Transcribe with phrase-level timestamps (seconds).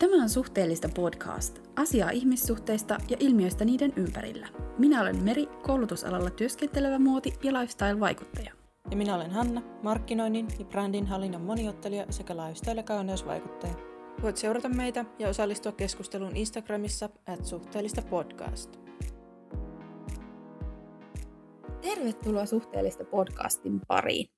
[0.00, 4.48] Tämä on Suhteellista podcast, asiaa ihmissuhteista ja ilmiöistä niiden ympärillä.
[4.78, 8.52] Minä olen Meri, koulutusalalla työskentelevä muoti- ja lifestyle-vaikuttaja.
[8.90, 13.74] Ja minä olen Hanna, markkinoinnin ja brändin hallinnan moniottelija sekä lifestyle- ja kauneusvaikuttaja.
[14.22, 18.76] Voit seurata meitä ja osallistua keskusteluun Instagramissa at suhteellista podcast.
[21.80, 24.30] Tervetuloa Suhteellista podcastin pariin.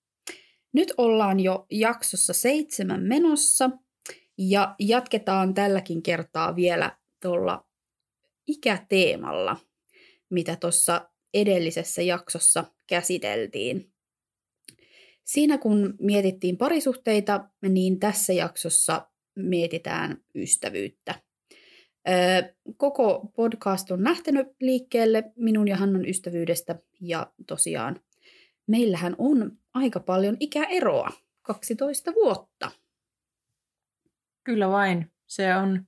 [0.72, 3.70] Nyt ollaan jo jaksossa seitsemän menossa
[4.38, 7.66] ja jatketaan tälläkin kertaa vielä tuolla
[8.46, 9.56] ikäteemalla,
[10.30, 13.92] mitä tuossa edellisessä jaksossa käsiteltiin.
[15.24, 21.14] Siinä kun mietittiin parisuhteita, niin tässä jaksossa mietitään ystävyyttä.
[22.76, 28.00] Koko podcast on lähtenyt liikkeelle minun ja Hannan ystävyydestä ja tosiaan
[28.66, 31.10] meillähän on aika paljon ikäeroa,
[31.42, 32.70] 12 vuotta.
[34.44, 35.12] Kyllä vain.
[35.26, 35.84] Se on,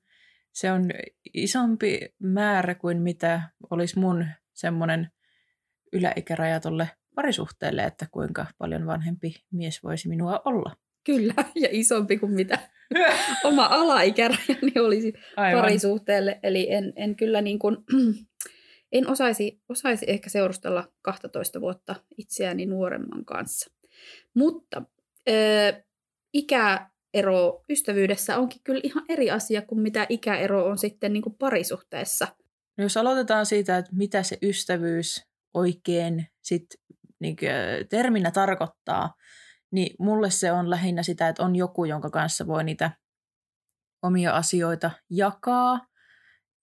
[0.52, 0.90] se on
[1.34, 5.10] isompi määrä kuin mitä olisi mun semmoinen
[5.92, 10.76] yläikäraja tuolle parisuhteelle, että kuinka paljon vanhempi mies voisi minua olla.
[11.04, 12.58] Kyllä, ja isompi kuin mitä
[13.44, 15.60] oma alaikärajani olisi Aivan.
[15.60, 16.40] parisuhteelle.
[16.42, 17.76] Eli en, en kyllä niin kuin,
[18.92, 23.70] en osaisi, osaisi ehkä seurustella 12 vuotta itseäni nuoremman kanssa.
[24.34, 24.82] Mutta
[25.28, 25.84] äh,
[27.14, 32.26] ikäero ystävyydessä onkin kyllä ihan eri asia kuin mitä ikäero on sitten niin kuin parisuhteessa.
[32.78, 36.66] No jos aloitetaan siitä, että mitä se ystävyys oikein sit,
[37.20, 37.36] niin
[37.88, 39.14] terminä tarkoittaa,
[39.70, 42.90] niin mulle se on lähinnä sitä, että on joku, jonka kanssa voi niitä
[44.02, 45.86] omia asioita jakaa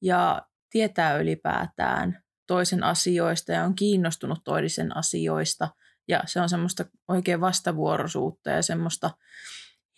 [0.02, 5.70] ja tietää ylipäätään toisen asioista ja on kiinnostunut toisen asioista.
[6.08, 9.12] Ja se on semmoista oikein vastavuoroisuutta ja semmoista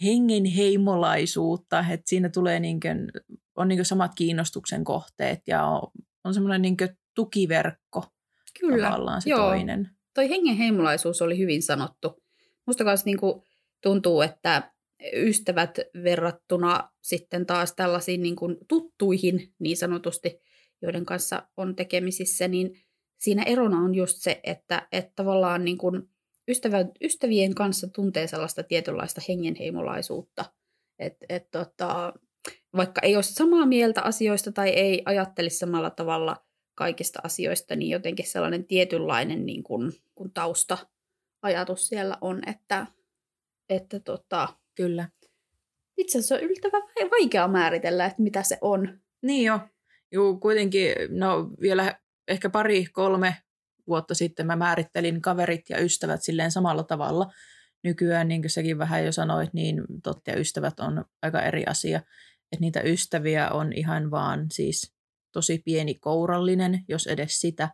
[0.03, 3.11] hengenheimolaisuutta, että siinä tulee niinkön,
[3.55, 5.91] on niinkö samat kiinnostuksen kohteet ja on,
[6.23, 8.06] on semmoinen niinkö tukiverkko
[8.59, 9.47] Kyllä, tavallaan se joo.
[9.47, 9.90] toinen.
[10.13, 12.23] Toi hengenheimolaisuus oli hyvin sanottu.
[12.68, 13.41] Musta kanssa niin kuin
[13.81, 14.73] tuntuu, että
[15.13, 20.39] ystävät verrattuna sitten taas tällaisiin niin kuin tuttuihin niin sanotusti,
[20.81, 22.84] joiden kanssa on tekemisissä, niin
[23.19, 26.09] siinä erona on just se, että, että tavallaan niin kuin
[26.48, 30.46] ystävä, ystävien kanssa tuntee sellaista tietynlaista hengenheimolaisuutta,
[31.00, 32.14] että et tota,
[32.76, 36.46] vaikka ei ole samaa mieltä asioista tai ei ajattelisi samalla tavalla
[36.76, 40.78] kaikista asioista, niin jotenkin sellainen tietynlainen niin kuin, kun tausta
[41.42, 42.88] ajatus siellä on, että,
[43.70, 45.10] että tota, kyllä.
[45.98, 49.00] Itse asiassa on yllättävän vaikea määritellä, että mitä se on.
[49.22, 49.60] Niin jo.
[50.12, 53.36] Juu, kuitenkin, no vielä ehkä pari, kolme
[53.88, 57.31] vuotta sitten mä määrittelin kaverit ja ystävät silleen samalla tavalla.
[57.83, 61.97] Nykyään, niin kuin säkin vähän jo sanoit, niin totta ja ystävät on aika eri asia.
[62.51, 64.94] Että niitä ystäviä on ihan vaan siis
[65.31, 67.69] tosi pieni kourallinen, jos edes sitä,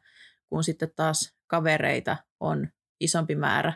[0.49, 2.67] kun sitten taas kavereita on
[2.99, 3.73] isompi määrä.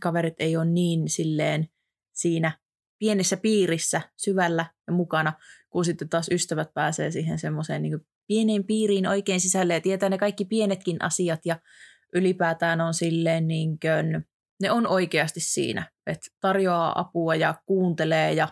[0.00, 1.68] Kaverit ei ole niin silleen
[2.12, 2.58] siinä
[2.98, 5.32] pienessä piirissä syvällä ja mukana,
[5.70, 10.18] kun sitten taas ystävät pääsee siihen semmoiseen niin pieneen piiriin oikein sisälle ja tietää ne
[10.18, 11.58] kaikki pienetkin asiat ja
[12.14, 14.26] ylipäätään on silleen niin kuin,
[14.62, 18.48] ne on oikeasti siinä, että tarjoaa apua ja kuuntelee ja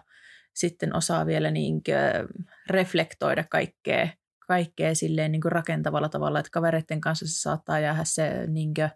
[0.55, 4.09] sitten osaa vielä niin kuin reflektoida kaikkea,
[4.47, 8.91] kaikkea silleen niin kuin rakentavalla tavalla, että kavereiden kanssa se saattaa jäädä se niin kuin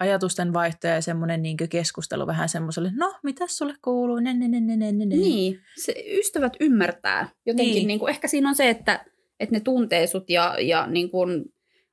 [0.00, 4.60] ajatusten vaihto ja semmoinen niin keskustelu vähän semmoiselle, no, mitä sulle kuuluu, ne, ne, ne,
[4.60, 5.04] ne, ne, ne.
[5.04, 7.28] Niin, se, ystävät ymmärtää.
[7.46, 7.86] Jotenkin niin.
[7.86, 9.04] Niin kuin, ehkä siinä on se, että,
[9.42, 11.44] että ne tuntee sut ja, ja niin kuin,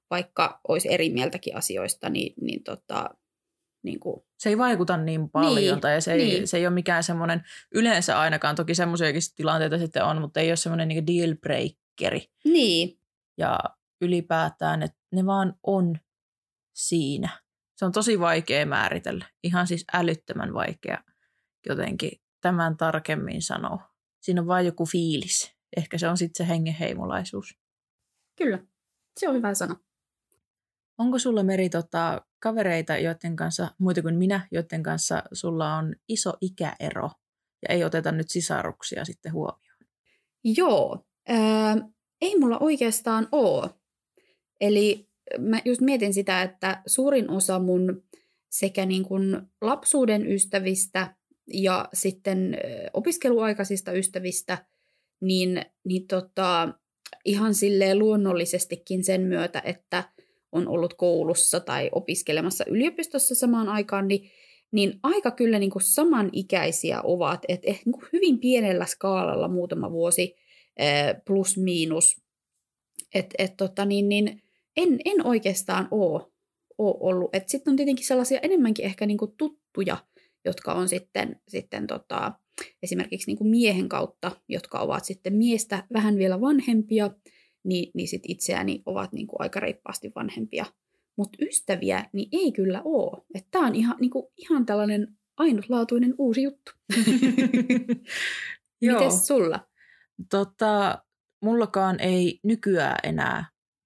[0.10, 3.10] vaikka olisi eri mieltäkin asioista, niin, niin tota,
[3.84, 4.24] niin kuin...
[4.40, 6.48] Se ei vaikuta niin paljon niin, tai se ei, niin.
[6.48, 7.44] se ei ole mikään semmoinen,
[7.76, 12.30] yleensä ainakaan, toki semmoisiakin tilanteita sitten on, mutta ei ole semmoinen niin deal breakeri.
[12.46, 13.00] Niin.
[13.38, 13.60] Ja
[14.02, 16.00] ylipäätään, että ne vaan on
[16.74, 17.30] siinä.
[17.76, 19.26] Se on tosi vaikea määritellä.
[19.44, 21.04] Ihan siis älyttömän vaikea
[21.66, 22.12] jotenkin
[22.42, 23.90] tämän tarkemmin sanoa.
[24.22, 25.59] Siinä on vain joku fiilis.
[25.78, 27.58] Ehkä se on sitten se hengenheimolaisuus.
[28.36, 28.60] Kyllä,
[29.20, 29.76] se on hyvä sana.
[30.98, 36.34] Onko sulla Meri tota, kavereita, joiden kanssa, muita kuin minä, joiden kanssa sulla on iso
[36.42, 37.10] ikäero
[37.62, 39.80] ja ei oteta nyt sisaruksia sitten huomioon?
[40.44, 41.78] Joo, ää,
[42.22, 43.70] ei mulla oikeastaan ole.
[44.62, 48.04] Eli mä just mietin sitä, että suurin osa mun
[48.50, 51.16] sekä niin kuin lapsuuden ystävistä
[51.54, 52.58] ja sitten
[52.94, 54.66] opiskeluaikaisista ystävistä,
[55.22, 56.74] niin, niin tota,
[57.26, 60.04] ihan silleen luonnollisestikin sen myötä, että
[60.52, 64.30] on ollut koulussa tai opiskelemassa yliopistossa samaan aikaan, niin,
[64.72, 70.36] niin aika kyllä niin kuin samanikäisiä ovat, että ehkä niin hyvin pienellä skaalalla muutama vuosi
[71.28, 72.22] plus miinus.
[73.14, 74.42] Et, et tota, niin, niin,
[74.78, 76.26] en, en oikeastaan ole,
[76.78, 77.32] ole ollut.
[77.48, 79.98] Sitten on tietenkin sellaisia enemmänkin ehkä niinku tuttuja,
[80.46, 82.32] jotka on sitten, sitten tota,
[82.84, 87.10] esimerkiksi niinku miehen kautta, jotka ovat sitten miestä vähän vielä vanhempia,
[87.64, 90.66] niin, niin sit itseäni ovat niinku aika reippaasti vanhempia.
[91.16, 93.24] Mutta ystäviä niin ei kyllä ole.
[93.52, 95.08] Tämä on ihan, niinku, ihan tällainen
[95.38, 96.72] ainutlaatuinen uusi juttu.
[98.82, 99.68] Mites sulla?
[100.30, 101.04] Tota,
[101.42, 103.46] mullakaan ei nykyään enää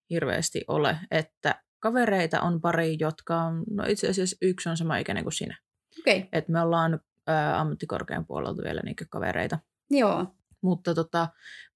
[0.10, 5.24] hirveästi ole, että kavereita on pari, jotka on, no itse asiassa yksi on sama ikäinen
[5.24, 5.58] kuin sinä.
[6.00, 6.24] Okay.
[6.32, 7.00] Et me ollaan
[7.30, 9.60] ä, ammattikorkean puolelta vielä niitä kavereita.
[9.92, 10.26] Joo.
[10.62, 11.28] Mutta tota,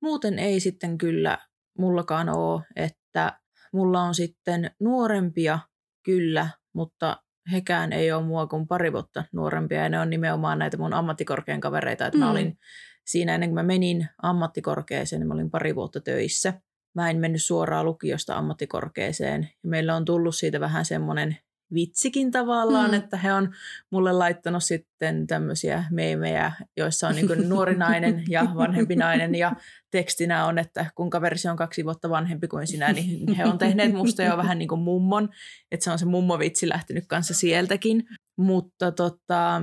[0.02, 1.38] muuten ei sitten kyllä
[1.78, 3.40] mullakaan ole, että
[3.74, 5.60] mulla on sitten nuorempia
[6.04, 10.78] kyllä, mutta hekään ei ole mua kuin pari vuotta nuorempia ja ne on nimenomaan näitä
[10.78, 12.06] mun ammattikorkean kavereita.
[12.06, 12.24] Että mm.
[12.24, 12.58] mä olin
[13.06, 16.54] siinä ennen kuin mä menin ammattikorkeeseen, niin mä olin pari vuotta töissä.
[16.96, 19.50] Mä en mennyt suoraan lukiosta ammattikorkeeseen.
[19.64, 21.38] Ja meillä on tullut siitä vähän semmoinen
[21.74, 22.98] vitsikin tavallaan, mm.
[22.98, 23.54] että he on
[23.90, 29.56] mulle laittanut sitten tämmöisiä meemejä, joissa on niin nuori nainen ja vanhempi nainen ja
[29.92, 33.94] tekstinä on, että kun kaverisi on kaksi vuotta vanhempi kuin sinä, niin he on tehneet
[33.94, 35.30] musta jo vähän niin kuin mummon,
[35.72, 38.04] että se on se mummovitsi lähtenyt kanssa sieltäkin,
[38.38, 39.62] mutta tota,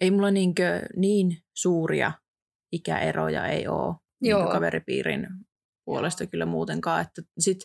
[0.00, 0.54] ei mulla niin,
[0.96, 2.12] niin suuria
[2.72, 4.42] ikäeroja ei ole Joo.
[4.42, 5.26] Niin kaveripiirin
[5.84, 7.00] puolesta kyllä muutenkaan.
[7.00, 7.58] Että sit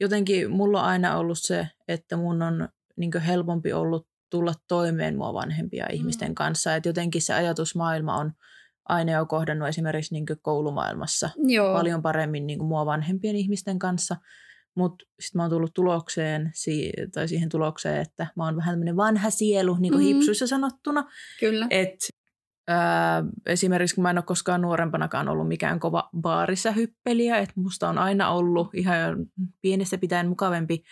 [0.00, 5.34] jotenkin mulla on aina ollut se, että mun on niin helpompi ollut tulla toimeen mua
[5.34, 5.94] vanhempia mm.
[5.94, 6.74] ihmisten kanssa.
[6.74, 8.32] Että jotenkin se ajatusmaailma on
[8.84, 11.74] aina jo kohdannut esimerkiksi niin koulumaailmassa Joo.
[11.74, 14.16] paljon paremmin niin mua vanhempien ihmisten kanssa.
[14.74, 16.52] Mutta sitten mä oon tullut tulokseen,
[17.14, 20.16] tai siihen tulokseen, että mä oon vähän tämmöinen vanha sielu, niin kuin mm-hmm.
[20.16, 21.04] hipsuissa sanottuna.
[21.40, 21.66] Kyllä.
[21.70, 21.96] Et
[22.68, 27.88] Ää, esimerkiksi kun mä en ole koskaan nuorempanakaan ollut mikään kova baarissa hyppeliä, että musta
[27.88, 29.26] on aina ollut ihan
[29.62, 30.82] pienestä pitäen mukavempi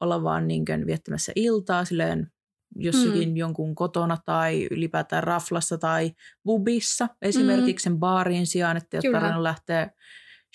[0.00, 2.30] olla vaan niin viettämässä iltaa silleen
[2.76, 3.36] jossakin mm.
[3.36, 6.12] jonkun kotona tai ylipäätään raflassa tai
[6.44, 7.92] bubissa esimerkiksi mm.
[7.92, 9.90] sen baarin sijaan, että ei ole tarvinnut lähteä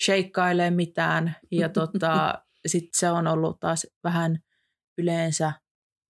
[0.04, 1.36] sheikkailemaan mitään.
[1.50, 2.34] Ja tota,
[2.66, 4.38] sitten se on ollut taas vähän
[4.98, 5.52] yleensä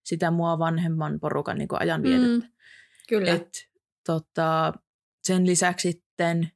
[0.05, 2.47] sitä mua vanhemman porukan niin ajanvietettä.
[2.47, 2.53] Mm.
[3.09, 3.31] Kyllä.
[3.31, 3.70] Et
[4.07, 4.73] tota,
[5.23, 6.51] sen lisäksi sitten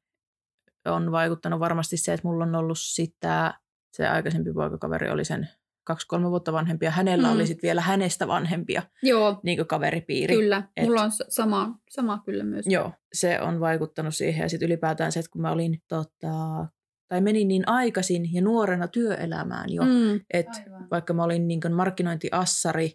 [0.85, 3.55] on vaikuttanut varmasti se, että mulla on ollut sitä,
[3.93, 5.49] se aikaisempi poikakaveri oli sen
[5.85, 6.91] kaksi-kolme vuotta vanhempia.
[6.91, 7.35] Hänellä mm.
[7.35, 9.41] oli sitten vielä hänestä vanhempia Joo.
[9.43, 10.35] Niin kaveripiiri.
[10.35, 12.67] Kyllä, Et, mulla on sama, sama kyllä myös.
[12.69, 14.43] Joo, se on vaikuttanut siihen.
[14.43, 16.67] Ja sitten ylipäätään se, että kun mä olin tota,
[17.09, 20.21] tai menin niin aikaisin ja nuorena työelämään jo, mm.
[20.33, 22.93] että vaikka mä olin niin markkinointiassari,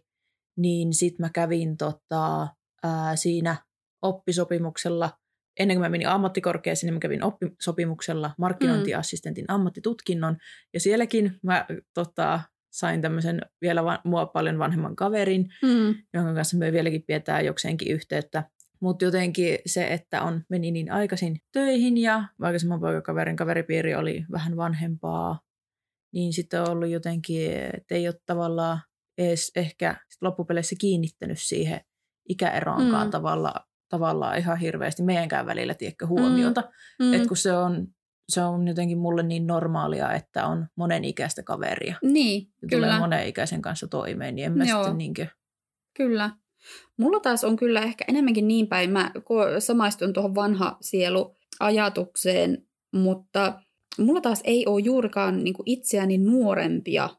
[0.58, 2.48] niin sitten mä kävin tota,
[2.84, 3.56] ää, siinä
[4.02, 5.12] oppisopimuksella.
[5.60, 9.56] Ennen kuin mä menin ammattikorkeaseen, niin mä kävin oppisopimuksella markkinointiassistentin mm.
[9.56, 10.38] ammattitutkinnon.
[10.74, 12.40] Ja sielläkin mä tota,
[12.72, 15.96] sain tämmöisen vielä va- mua paljon vanhemman kaverin, mm.
[16.14, 18.44] jonka kanssa me vieläkin pidetään jokseenkin yhteyttä.
[18.82, 24.58] Mutta jotenkin se, että on meni niin aikaisin töihin ja aikaisemman poikakaverin kaveripiiri oli vähän
[24.58, 25.40] vanhempaa,
[26.14, 28.80] niin sitten on ollut jotenkin, että ei ole tavallaan
[29.18, 31.82] edes ehkä loppupeleissä kiinnittänyt siihen
[32.30, 33.12] ikäeroonkaan mm.
[33.12, 33.54] tavalla,
[33.90, 36.62] tavallaan ihan hirveästi meidänkään välillä tiedätkö, huomiota.
[37.00, 37.06] Mm.
[37.06, 37.14] Mm.
[37.14, 37.88] Että kun se on,
[38.30, 41.96] se on jotenkin mulle niin normaalia, että on monen ikäistä kaveria.
[42.02, 42.88] Niin, ja kyllä.
[42.88, 44.84] tulee monen ikäisen kanssa toimeen, niin en mä Joo.
[44.84, 45.26] sitten niinkö...
[45.98, 46.30] Kyllä.
[46.98, 49.12] Mulla taas on kyllä ehkä enemmänkin niin päin, mä
[49.60, 53.62] samaistun tuohon vanha sielu ajatukseen, mutta
[53.98, 57.10] mulla taas ei ole juurikaan niin itseäni nuorempia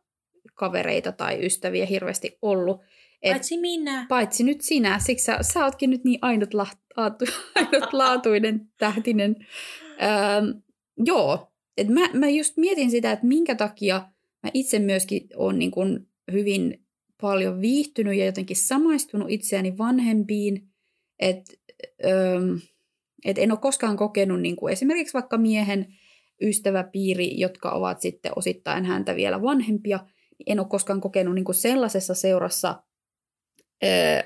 [0.55, 2.81] kavereita tai ystäviä hirveästi ollut.
[3.23, 4.07] Et, paitsi minä.
[4.09, 4.99] Paitsi nyt sinä.
[4.99, 7.25] Siksi sä, sä ootkin nyt niin ainutlaatu,
[7.55, 9.37] ainutlaatuinen, tähtinen.
[10.03, 10.61] Öö,
[11.05, 11.53] joo.
[11.77, 14.09] Et mä, mä just mietin sitä, että minkä takia
[14.43, 16.85] mä itse myöskin olen niin kun hyvin
[17.21, 20.69] paljon viihtynyt ja jotenkin samaistunut itseäni vanhempiin.
[21.19, 21.53] Että
[22.05, 22.41] öö,
[23.25, 25.87] et en ole koskaan kokenut niin kuin esimerkiksi vaikka miehen
[26.43, 29.99] ystäväpiiri, jotka ovat sitten osittain häntä vielä vanhempia,
[30.39, 32.83] niin en ole koskaan kokenut niin kuin sellaisessa seurassa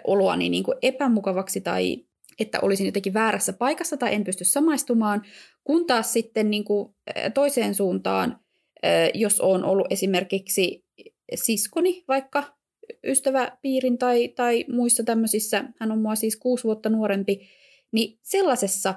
[0.05, 2.05] oloani niin kuin epämukavaksi tai
[2.39, 5.23] että olisin jotenkin väärässä paikassa tai en pysty samaistumaan,
[5.65, 6.95] kun taas sitten niin kuin
[7.35, 8.41] toiseen suuntaan,
[9.15, 10.85] jos on ollut esimerkiksi
[11.35, 12.45] siskoni vaikka
[13.07, 17.49] ystäväpiirin tai, tai muissa tämmöisissä, hän on mua siis kuusi vuotta nuorempi,
[17.93, 18.95] niin sellaisessa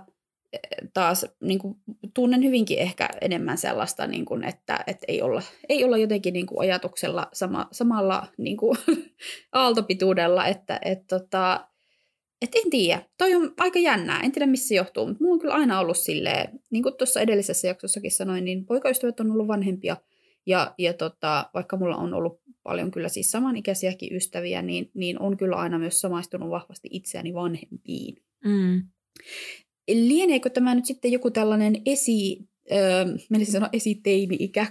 [0.93, 1.75] taas niin kuin,
[2.13, 6.45] tunnen hyvinkin ehkä enemmän sellaista, niin kuin, että, että ei, olla, ei olla jotenkin niin
[6.45, 8.77] kuin, ajatuksella sama, samalla niin kuin,
[9.51, 11.67] aaltopituudella, että et, tota,
[12.41, 13.01] et en tiedä.
[13.17, 14.19] Toi on aika jännää.
[14.19, 17.21] En tiedä, missä se johtuu, mutta mulla on kyllä aina ollut silleen, niin kuin tuossa
[17.21, 19.97] edellisessä jaksossakin sanoin, niin poikaystävät on ollut vanhempia.
[20.45, 25.37] Ja, ja tota, vaikka mulla on ollut paljon kyllä siis samanikäisiäkin ystäviä, niin, niin on
[25.37, 28.15] kyllä aina myös samaistunut vahvasti itseäni vanhempiin.
[28.45, 28.83] Mm.
[29.87, 32.39] Lieneekö tämä nyt sitten joku tällainen esi,
[32.71, 34.67] öö, menisin sanoa esiteini-ikä,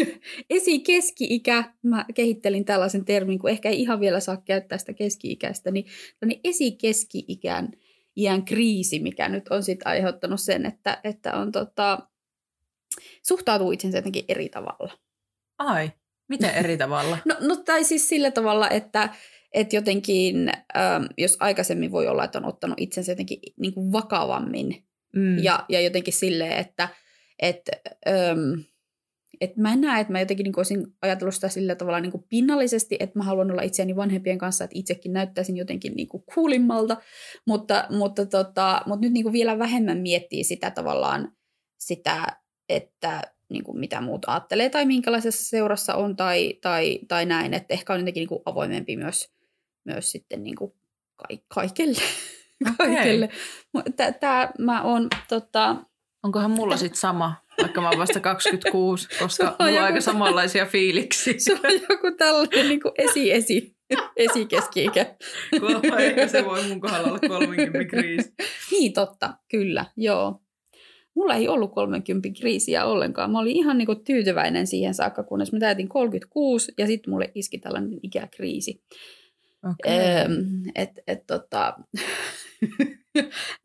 [0.50, 5.86] esikeski-ikä, mä kehittelin tällaisen termin, kun ehkä ei ihan vielä saa käyttää sitä keski-ikäistä, niin
[6.20, 7.68] tällainen esikeski-ikään
[8.16, 11.98] iän kriisi, mikä nyt on sitten aiheuttanut sen, että, että on tota,
[13.26, 14.98] suhtautuu itsensä jotenkin eri tavalla.
[15.58, 15.90] Ai,
[16.28, 17.18] miten eri tavalla?
[17.24, 19.14] No, no tai siis sillä tavalla, että,
[19.54, 24.84] että jotenkin, ähm, jos aikaisemmin voi olla, että on ottanut itsensä jotenkin niin kuin vakavammin
[25.16, 25.38] mm.
[25.38, 26.88] ja, ja jotenkin silleen, että
[27.42, 27.62] et,
[28.08, 28.60] ähm,
[29.40, 32.24] et mä en näe, että mä jotenkin niin olisin ajatellut sitä sillä tavalla niin kuin
[32.28, 36.96] pinnallisesti, että mä haluan olla itseäni vanhempien kanssa, että itsekin näyttäisin jotenkin niin kuin kuulimmalta,
[37.46, 41.32] mutta, mutta, tota, mutta nyt niin kuin vielä vähemmän miettii sitä tavallaan
[41.78, 42.26] sitä,
[42.68, 47.74] että niin kuin mitä muut ajattelee tai minkälaisessa seurassa on tai, tai, tai näin, että
[47.74, 49.37] ehkä on jotenkin niin kuin avoimempi myös,
[49.88, 50.72] myös sitten niin kuin
[51.46, 52.02] kaikelle.
[52.72, 52.86] Okay.
[52.96, 53.28] kaikelle.
[54.20, 55.76] Tää, mä oon, tota...
[56.22, 59.84] Onkohan mulla sitten sama, vaikka mä oon vasta 26, koska mulla on joku...
[59.84, 61.34] aika samanlaisia fiiliksiä.
[61.38, 63.76] Se on joku tällainen niin kuin esi-esi,
[64.16, 65.14] esikeski-ikä.
[66.26, 68.34] se voi mun kohdalla olla 30 kriisi.
[68.70, 70.40] Niin totta, kyllä, joo
[71.18, 73.30] mulla ei ollut 30 kriisiä ollenkaan.
[73.30, 77.30] Mä olin ihan niin kuin tyytyväinen siihen saakka, kunnes mä täytin 36 ja sitten mulle
[77.34, 78.82] iski tällainen ikäkriisi.
[79.64, 79.94] Okay.
[80.74, 81.76] Et, et, tota,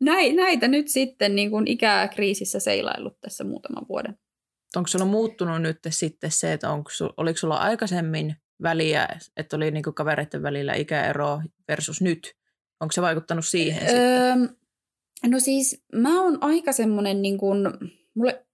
[0.36, 4.18] näitä nyt sitten niin kuin ikäkriisissä seilaillut tässä muutaman vuoden.
[4.76, 9.82] Onko sulla muuttunut nyt sitten se, että onko, oliko sulla aikaisemmin väliä, että oli niin
[9.82, 12.34] kuin kavereiden välillä ikäero versus nyt?
[12.80, 14.56] Onko se vaikuttanut siihen öö, sitten?
[15.26, 17.58] No siis mä oon aika semmonen niin kuin,
[18.14, 18.44] mulle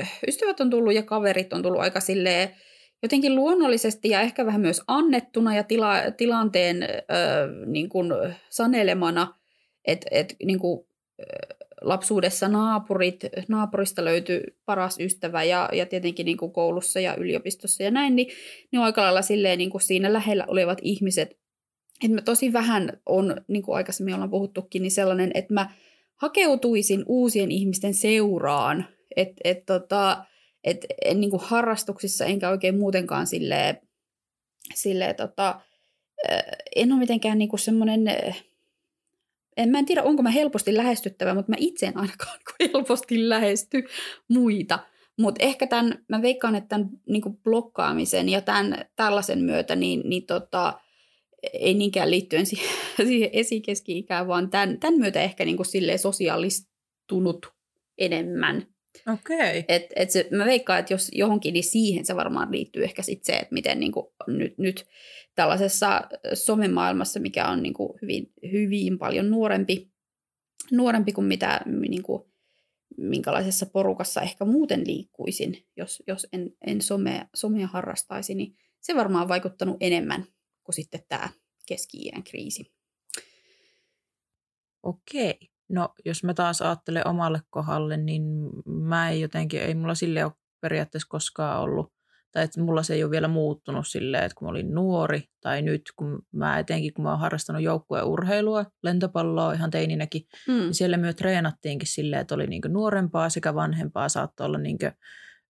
[0.00, 2.56] äh, ystävät on tullut ja kaverit on tullut aika silleen
[3.02, 6.88] jotenkin luonnollisesti ja ehkä vähän myös annettuna ja tila, tilanteen äh,
[7.66, 8.12] niin kuin
[8.50, 9.34] sanelemana,
[9.84, 10.60] että et, niin
[11.80, 17.90] lapsuudessa naapurit, naapurista löytyi paras ystävä ja, ja tietenkin niin kuin koulussa ja yliopistossa ja
[17.90, 18.28] näin, niin
[18.72, 21.38] ne on aika lailla silleen niin kuin siinä lähellä olevat ihmiset,
[22.04, 25.70] että tosi vähän on, niin kuin aikaisemmin ollaan puhuttukin, niin sellainen, että mä
[26.16, 28.86] hakeutuisin uusien ihmisten seuraan,
[29.16, 30.24] että et, tota,
[30.66, 33.80] et, en niin kuin harrastuksissa enkä oikein muutenkaan silleen,
[34.74, 35.60] silleen tota,
[36.76, 38.08] en ole mitenkään niin semmoinen,
[39.56, 43.84] en mä en tiedä onko mä helposti lähestyttävä, mutta mä itse en ainakaan helposti lähesty
[44.28, 44.78] muita.
[45.18, 50.26] Mutta ehkä tämän, mä veikkaan, että tämän niin blokkaamisen ja tämän tällaisen myötä, niin, niin
[50.26, 50.80] tota,
[51.52, 57.46] ei niinkään liittyen siihen, siihen esikeski-ikään, vaan tämän, tämän myötä ehkä niin sosiaalistunut
[57.98, 58.75] enemmän.
[59.12, 59.58] Okei.
[59.58, 59.64] Okay.
[59.68, 63.24] Et, et se, mä veikkaan, että jos johonkin, niin siihen se varmaan liittyy ehkä sit
[63.24, 64.86] se, että miten niin kuin nyt, nyt
[65.34, 66.02] tällaisessa
[66.34, 69.90] somemaailmassa, mikä on niin kuin hyvin, hyvin paljon nuorempi,
[70.70, 72.22] nuorempi kuin mitä niin kuin,
[72.96, 79.22] minkälaisessa porukassa ehkä muuten liikkuisin, jos, jos en, en somea, somea harrastaisi, niin se varmaan
[79.22, 80.24] on vaikuttanut enemmän
[80.64, 81.28] kuin sitten tämä
[81.66, 82.72] keski kriisi.
[84.82, 85.50] Okei.
[85.68, 88.22] No jos mä taas ajattelen omalle kohdalle, niin
[88.86, 91.92] mä ei jotenkin, ei mulla sille ole periaatteessa koskaan ollut,
[92.32, 95.62] tai että mulla se ei ole vielä muuttunut silleen, että kun mä olin nuori, tai
[95.62, 100.54] nyt kun mä etenkin, kun mä oon harrastanut joukkueurheilua, lentopalloa ihan teininäkin, mm.
[100.54, 104.86] niin siellä myös treenattiinkin silleen, että oli niinku nuorempaa sekä vanhempaa, saattoi olla niinku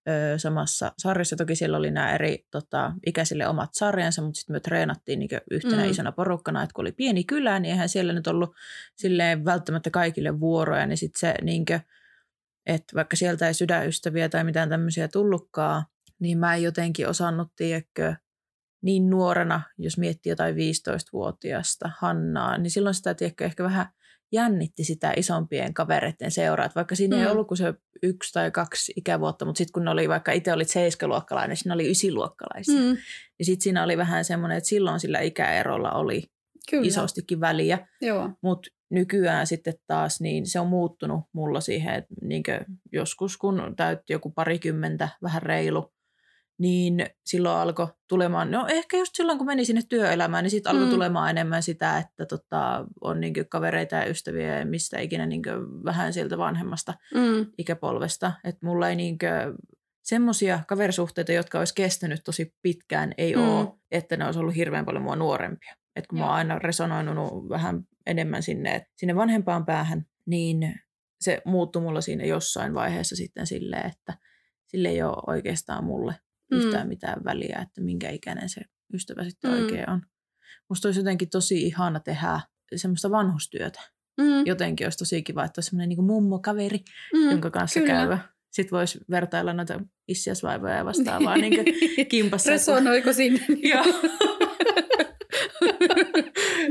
[0.08, 1.36] ö, samassa sarjassa.
[1.36, 5.84] Toki siellä oli nämä eri tota, ikäisille omat sarjansa, mutta sitten me treenattiin niin yhtenä
[5.84, 5.90] mm.
[5.90, 8.54] isona porukkana, että kun oli pieni kylä, niin eihän siellä nyt ollut
[8.96, 11.80] silleen välttämättä kaikille vuoroja, niin sitten se niin kuin,
[12.66, 15.84] että vaikka sieltä ei sydänystäviä tai mitään tämmöisiä tullutkaan,
[16.18, 18.14] niin mä en jotenkin osannut, tiedäkö,
[18.82, 23.86] niin nuorena, jos miettii jotain 15-vuotiaasta Hannaa, niin silloin sitä tiedäkö, ehkä vähän
[24.32, 26.70] jännitti sitä isompien kavereiden seuraa.
[26.74, 27.22] Vaikka siinä mm.
[27.22, 30.52] ei ollut kuin se yksi tai kaksi ikävuotta, mutta sitten kun ne oli vaikka itse
[30.52, 32.80] olit seiskaluokkalainen, siinä oli ysiluokkalaisia.
[32.80, 32.96] Mm.
[33.38, 36.22] Niin sitten siinä oli vähän semmoinen, että silloin sillä ikäerolla oli
[36.70, 36.86] Kyllä.
[36.86, 37.88] isostikin väliä.
[38.42, 42.42] Mutta nykyään sitten taas niin se on muuttunut mulla siihen, että niin
[42.92, 45.92] joskus kun täytti joku parikymmentä, vähän reilu,
[46.58, 50.86] niin silloin alkoi tulemaan, no ehkä just silloin kun meni sinne työelämään, niin sitten alkoi
[50.86, 50.90] mm.
[50.90, 55.42] tulemaan enemmän sitä, että tota, on niin kavereita ja ystäviä ja mistä ikinä niin
[55.84, 57.46] vähän sieltä vanhemmasta mm.
[57.58, 58.32] ikäpolvesta.
[58.44, 59.18] Että mulla ei niin
[60.02, 63.48] semmoisia kaverisuhteita, jotka olisi kestänyt tosi pitkään, ei mm.
[63.48, 65.74] ole, että ne olisi ollut hirveän paljon mua nuorempia.
[65.96, 66.26] Että kun Joo.
[66.26, 70.74] mä oon aina resonoinut vähän enemmän sinne, sinne vanhempaan päähän, niin
[71.20, 74.18] se muuttui mulla siinä jossain vaiheessa sitten silleen, että
[74.66, 76.14] sille ei ole oikeastaan mulle
[76.50, 76.58] mm.
[76.58, 78.60] yhtään mitään väliä, että minkä ikäinen se
[78.94, 79.56] ystävä sitten mm.
[79.56, 80.02] oikein on.
[80.68, 82.40] Musta olisi jotenkin tosi ihana tehdä
[82.76, 83.80] semmoista vanhustyötä.
[84.20, 84.46] Mm.
[84.46, 86.84] Jotenkin olisi tosi kiva, että olisi semmoinen niin mummo-kaveri,
[87.14, 87.30] mm.
[87.30, 87.92] jonka kanssa Kyllä.
[87.92, 88.18] käyvä.
[88.50, 91.64] Sitten voisi vertailla noita issiasvaivoja ja vastaavaa niin
[92.08, 92.50] kimpassa.
[92.50, 93.40] Resonoiko sinne?
[93.74, 93.84] Joo.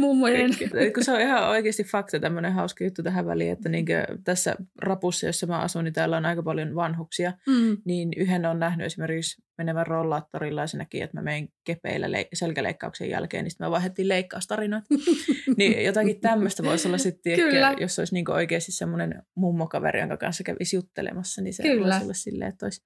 [0.05, 0.51] mummojen.
[0.93, 3.85] kun se on ihan oikeasti fakta tämmöinen hauska juttu tähän väliin, että niin
[4.23, 7.77] tässä rapussa, jossa mä asun, niin täällä on aika paljon vanhuksia, mm.
[7.85, 12.27] niin yhden on nähnyt esimerkiksi menevän rollaattorilla ja se näki, että mä menin kepeillä le-
[12.33, 14.87] selkäleikkauksen jälkeen, niin sitten me vaihdettiin leikkaustarinoita.
[15.57, 20.43] niin jotakin tämmöistä voisi olla sitten, ehkä, jos olisi niin oikeasti semmoinen mummokaveri, jonka kanssa
[20.43, 21.85] kävisi juttelemassa, niin se Kyllä.
[21.85, 22.81] voisi olla silleen, että olisi,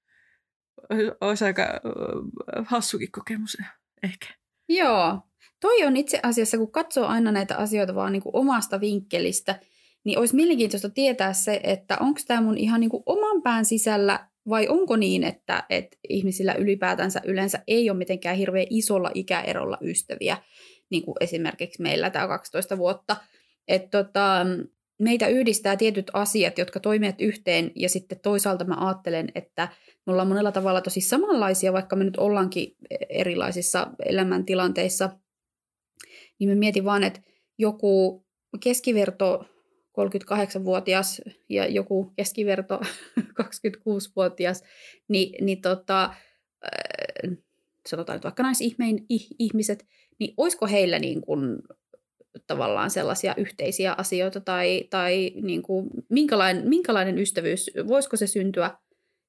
[1.21, 1.81] olisi aika
[2.65, 3.57] hassukin kokemus
[4.03, 4.27] ehkä.
[4.69, 5.21] Joo,
[5.60, 9.60] toi on itse asiassa, kun katsoo aina näitä asioita vaan niin kuin omasta vinkkelistä,
[10.04, 14.28] niin olisi mielenkiintoista tietää se, että onko tämä mun ihan niin kuin oman pään sisällä
[14.50, 20.38] vai onko niin, että, että ihmisillä ylipäätänsä yleensä ei ole mitenkään hirveän isolla ikäerolla ystäviä,
[20.89, 23.18] niin kuin esimerkiksi meillä tämä 12 vuotta.
[23.68, 24.46] Että tota,
[25.00, 29.68] meitä yhdistää tietyt asiat, jotka toimivat yhteen, ja sitten toisaalta mä ajattelen, että
[30.06, 32.75] me ollaan monella tavalla tosi samanlaisia, vaikka me nyt ollaankin
[33.10, 35.10] erilaisissa elämäntilanteissa–
[36.39, 37.22] niin mä mietin vaan, että
[37.58, 38.25] joku
[38.63, 39.46] keskiverto
[40.00, 42.79] 38-vuotias ja joku keskiverto
[43.41, 44.63] 26-vuotias,
[45.08, 47.38] niin, niin tota, äh,
[47.88, 49.05] sanotaan nyt vaikka naisihmein
[49.39, 49.86] ihmiset,
[50.19, 51.62] niin olisiko heillä niin kuin
[52.48, 58.77] tavallaan sellaisia yhteisiä asioita tai, tai niin kuin minkälainen, minkälainen ystävyys, voisiko se syntyä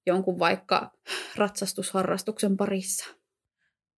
[0.06, 0.92] jonkun vaikka
[1.36, 3.14] ratsastusharrastuksen parissa?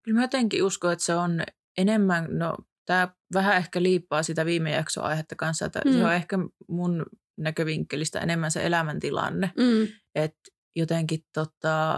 [0.02, 1.42] Kyllä mä jotenkin uskon, että se on
[1.78, 2.54] enemmän, no
[2.86, 5.92] tämä vähän ehkä liippaa sitä viime jaksoa aihetta kanssa, että mm.
[5.92, 9.50] se on ehkä mun näkövinkkelistä enemmän se elämäntilanne.
[9.58, 9.88] Mm.
[10.14, 10.40] Että
[10.76, 11.96] jotenkin tota,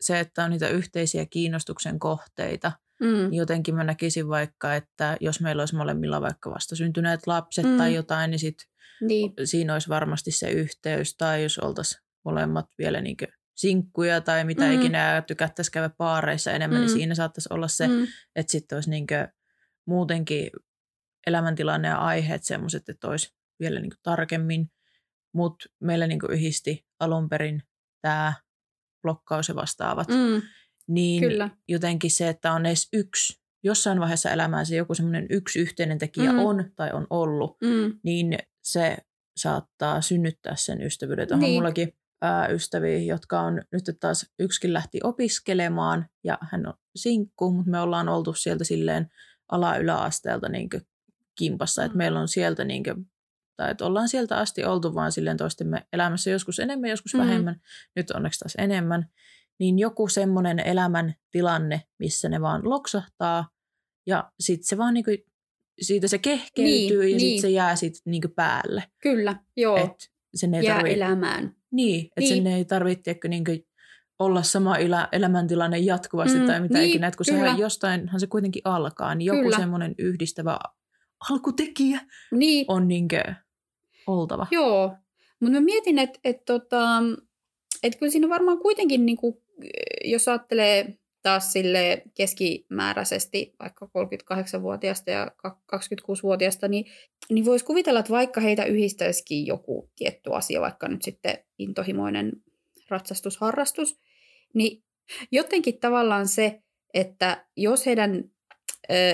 [0.00, 3.06] se, että on niitä yhteisiä kiinnostuksen kohteita, mm.
[3.06, 7.76] niin jotenkin mä näkisin vaikka, että jos meillä olisi molemmilla vaikka vasta syntyneet lapset mm.
[7.76, 8.56] tai jotain, niin, sit
[9.00, 11.16] niin siinä olisi varmasti se yhteys.
[11.16, 13.16] Tai jos oltaisiin molemmat vielä niin
[13.56, 14.72] sinkkuja tai mitä mm.
[14.72, 16.92] ikinä tykättäisiin käydä paareissa enemmän, niin mm.
[16.92, 18.06] niin siinä saattaisi olla se, mm.
[18.36, 19.06] että sitten olisi niin
[19.86, 20.50] muutenkin
[21.26, 24.70] elämäntilanne ja aiheet semmoiset, että olisi vielä niin tarkemmin.
[25.34, 27.62] Mutta meillä niin yhdisti alun perin
[28.02, 28.32] tämä
[29.02, 30.08] blokkaus ja vastaavat.
[30.08, 30.42] Mm,
[30.88, 31.50] niin kyllä.
[31.68, 36.32] jotenkin se, että on edes yksi, jossain vaiheessa elämää se joku semmoinen yksi yhteinen tekijä
[36.32, 36.38] mm.
[36.38, 37.98] on tai on ollut, mm.
[38.02, 38.96] niin se
[39.36, 41.28] saattaa synnyttää sen ystävyyden.
[41.28, 41.44] Niin.
[41.44, 41.92] On mullakin
[42.22, 47.80] ää, ystäviä, jotka on nyt taas yksikin lähti opiskelemaan ja hän on sinkku, mutta me
[47.80, 49.10] ollaan oltu sieltä silleen
[49.48, 50.68] ala-yläasteelta niin
[51.38, 51.86] kimpassa, mm.
[51.86, 53.10] että meillä on sieltä niin kuin,
[53.56, 57.20] tai että ollaan sieltä asti oltu vaan silleen toistemme elämässä joskus enemmän, joskus mm.
[57.20, 57.60] vähemmän,
[57.96, 59.08] nyt onneksi taas enemmän,
[59.58, 63.48] niin joku semmoinen elämän tilanne, missä ne vaan loksahtaa
[64.06, 65.18] ja sitten se vaan niin kuin,
[65.80, 67.20] siitä se kehkeytyy niin, ja niin.
[67.20, 68.84] sitten se jää siitä niin päälle.
[69.02, 69.76] Kyllä, joo.
[69.76, 70.92] Et sen ei jää tarvi...
[70.92, 71.56] elämään.
[71.72, 72.28] Niin, että niin.
[72.28, 73.44] sen ei tarvitse niin
[74.18, 78.26] olla sama elä, elämäntilanne jatkuvasti mm, tai mitä niin, ikinä, että kun sehän jostainhan se
[78.26, 80.58] kuitenkin alkaa, niin joku semmoinen yhdistävä
[81.30, 82.00] alkutekijä
[82.30, 82.64] niin.
[82.68, 83.34] on niinkö
[84.06, 84.46] oltava.
[84.50, 84.96] Joo,
[85.40, 87.02] mutta mä mietin, että et tota,
[87.82, 89.42] et kyllä siinä varmaan kuitenkin, niinku,
[90.04, 95.30] jos ajattelee taas sille keskimääräisesti vaikka 38-vuotiaasta ja
[95.76, 96.84] 26-vuotiaasta, niin,
[97.30, 102.32] niin voisi kuvitella, että vaikka heitä yhdistäisikin joku tietty asia, vaikka nyt sitten intohimoinen
[102.88, 104.00] ratsastusharrastus,
[104.54, 104.84] niin
[105.32, 106.62] jotenkin tavallaan se,
[106.94, 108.24] että jos heidän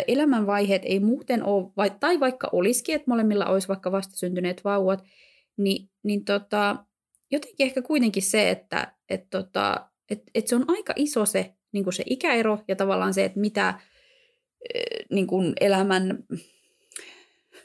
[0.08, 5.04] elämänvaiheet ei muuten ole, vai, tai vaikka olisikin, että molemmilla olisi vaikka vastasyntyneet vauvat,
[5.56, 6.84] niin, niin tota,
[7.30, 11.84] jotenkin ehkä kuitenkin se, että et tota, et, et se on aika iso se, niin
[11.84, 13.80] kuin se ikäero ja tavallaan se, että mitä
[15.10, 16.24] niin kuin elämän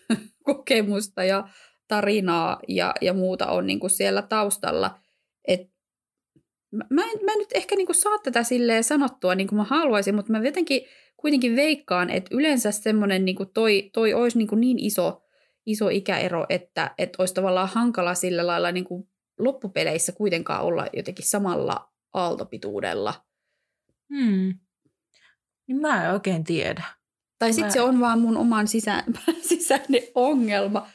[0.44, 1.48] kokemusta ja
[1.88, 5.00] tarinaa ja, ja muuta on niin kuin siellä taustalla.
[5.48, 5.75] Et
[6.90, 9.64] mä en, mä en nyt ehkä niin kuin saa tätä silleen sanottua niin kuin mä
[9.64, 10.82] haluaisin, mutta mä jotenkin
[11.18, 15.24] kuitenkin veikkaan, että yleensä semmoinen niin kuin toi, toi olisi niin, kuin niin iso,
[15.66, 19.10] iso ikäero, että, että olisi tavallaan hankala sillä lailla niin kuin
[19.40, 23.14] loppupeleissä kuitenkaan olla jotenkin samalla aaltopituudella.
[24.16, 24.54] Hmm.
[25.68, 26.84] Niin mä en oikein tiedä.
[27.40, 27.74] Tai sitten mä...
[27.74, 29.04] se on vaan mun oman sisä...
[29.50, 30.88] sisäinen ongelma.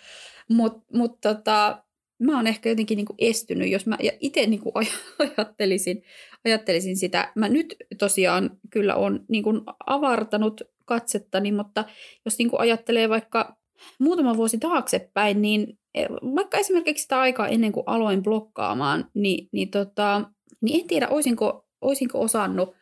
[0.49, 1.85] Mutta mut tota,
[2.21, 4.73] mä oon ehkä jotenkin niin kuin estynyt, jos mä itse niin kuin
[5.19, 6.03] ajattelisin,
[6.45, 7.33] ajattelisin sitä.
[7.35, 11.85] Mä nyt tosiaan kyllä on niin kuin avartanut katsettani, mutta
[12.25, 13.57] jos niin kuin ajattelee vaikka
[13.99, 19.71] muutama vuosi taaksepäin, niin e, vaikka esimerkiksi sitä aikaa ennen kuin aloin blokkaamaan, niin, niin,
[19.71, 20.31] tota,
[20.61, 22.75] niin en tiedä, olisinko, olisinko osannut,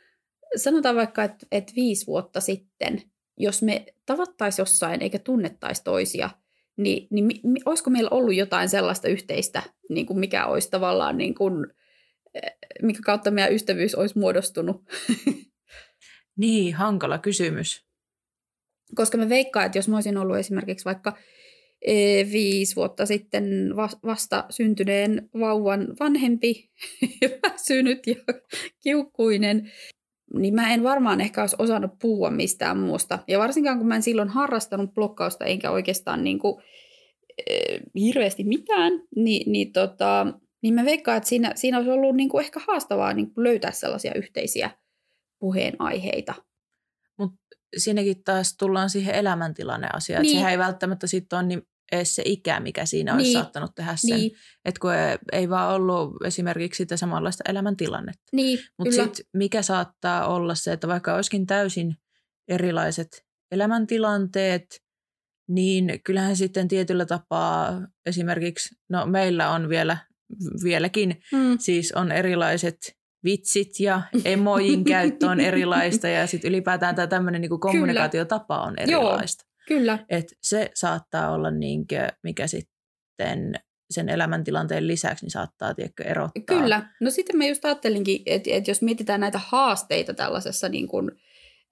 [0.56, 3.02] sanotaan vaikka, että, että viisi vuotta sitten,
[3.36, 6.30] jos me tavattaisiin jossain eikä tunnettaisi toisia,
[6.78, 11.18] niin, niin mi, mi, olisiko meillä ollut jotain sellaista yhteistä, niin kuin mikä olisi tavallaan,
[11.18, 11.66] niin kuin,
[12.34, 12.40] e,
[12.82, 14.82] mikä kautta meidän ystävyys olisi muodostunut?
[16.38, 17.84] Niin, hankala kysymys.
[18.94, 21.16] Koska mä veikkaan, että jos mä olisin ollut esimerkiksi vaikka
[21.82, 21.94] e,
[22.32, 23.44] viisi vuotta sitten
[24.04, 26.70] vasta syntyneen vauvan vanhempi,
[27.42, 28.14] väsynyt ja
[28.82, 29.72] kiukkuinen,
[30.34, 33.18] niin mä en varmaan ehkä olisi osannut puhua mistään muusta.
[33.28, 36.62] Ja varsinkaan kun mä en silloin harrastanut blokkausta enkä oikeastaan niin kuin,
[37.46, 40.26] e, hirveästi mitään, niin, niin, tota,
[40.62, 43.70] niin mä veikkaan, että siinä, siinä olisi ollut niin kuin ehkä haastavaa niin kuin löytää
[43.70, 44.70] sellaisia yhteisiä
[45.38, 46.34] puheenaiheita.
[47.18, 47.38] Mutta
[47.76, 50.30] siinäkin taas tullaan siihen elämäntilanneasiaan, niin.
[50.30, 53.32] että sehän ei välttämättä sitten ole niin edes se ikä, mikä siinä olisi niin.
[53.32, 54.16] saattanut tehdä sen.
[54.16, 54.30] Niin.
[54.64, 54.90] Että kun
[55.32, 58.24] ei vaan ollut esimerkiksi sitä samanlaista elämäntilannetta.
[58.32, 61.96] Niin, Mutta sitten mikä saattaa olla se, että vaikka olisikin täysin
[62.48, 64.82] erilaiset elämäntilanteet,
[65.48, 69.96] niin kyllähän sitten tietyllä tapaa esimerkiksi, no meillä on vielä
[70.62, 71.58] vieläkin, mm.
[71.58, 77.60] siis on erilaiset vitsit ja emojin käyttö on erilaista ja sitten ylipäätään tämä tämmöinen niin
[77.60, 79.44] kommunikaatiotapa on erilaista.
[79.44, 79.98] Joo, kyllä.
[80.08, 83.54] Et se saattaa olla, niinkö, mikä sitten
[83.90, 86.58] sen elämäntilanteen lisäksi niin saattaa tiedätkö, erottaa.
[86.58, 86.90] Kyllä.
[87.00, 91.10] No sitten mä just ajattelinkin, että, että jos mietitään näitä haasteita tällaisessa niin kuin,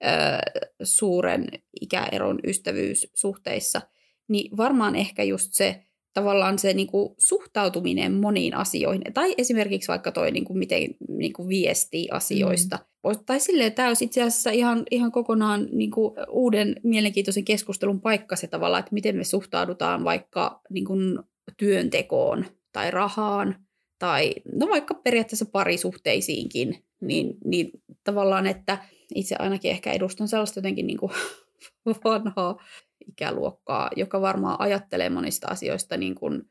[0.05, 1.47] ö, suuren
[1.81, 3.81] ikäeron ystävyyssuhteissa,
[4.27, 5.83] niin varmaan ehkä just se,
[6.13, 10.81] tavallaan se niin kuin, suhtautuminen moniin asioihin, tai esimerkiksi vaikka toi, niin kuin, miten
[11.17, 12.75] niin kuin, viestii asioista.
[12.77, 13.15] Mm.
[13.25, 18.35] Tai silleen, tämä olisi itse asiassa ihan, ihan kokonaan niin kuin, uuden mielenkiintoisen keskustelun paikka
[18.35, 21.19] se tavallaan, että miten me suhtaudutaan vaikka niin kuin,
[21.57, 23.55] työntekoon tai rahaan,
[23.99, 27.71] tai no vaikka periaatteessa parisuhteisiinkin, niin, niin
[28.03, 28.77] tavallaan, että
[29.15, 31.11] itse ainakin ehkä edustan sellaista jotenkin niin kuin
[32.03, 32.63] vanhaa
[33.09, 36.41] ikäluokkaa, joka varmaan ajattelee monista asioista niin kuin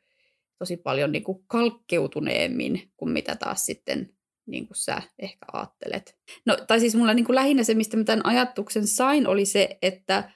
[0.59, 4.16] tosi paljon niin kuin kalkkeutuneemmin kuin mitä taas sitten
[4.47, 6.19] niin kuin sä ehkä ajattelet.
[6.47, 9.79] No, tai siis mulla niin kuin lähinnä se, mistä mä tämän ajatuksen sain, oli se,
[9.83, 10.31] että,